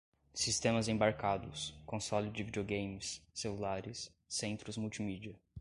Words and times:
sistemas 0.33 0.87
embarcados, 0.87 1.75
console 1.85 2.31
de 2.31 2.41
videogames, 2.43 3.21
celulares, 3.31 4.11
centros 4.27 4.75
multimídia 4.79 5.39